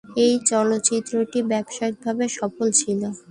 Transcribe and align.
এই 0.23 0.33
চলচ্চিত্রটি 0.49 1.39
ব্যবসায়িকভাবে 1.51 2.25
সফল 2.37 2.67
ছিল। 2.81 3.01